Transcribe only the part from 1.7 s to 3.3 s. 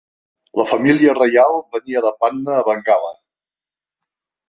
venia de Patna a Bengala.